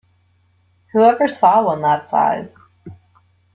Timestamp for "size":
2.07-2.57